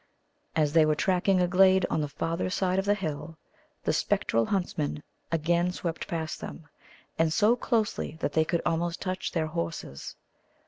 [0.55, 3.37] As they were tracking a glade on the farther side of the hill,
[3.83, 6.67] the spectral huntsmen again swept past them,
[7.19, 10.15] and so closely that they could almost touch their horses.